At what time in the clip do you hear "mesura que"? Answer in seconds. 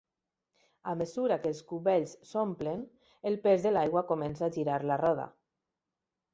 1.01-1.47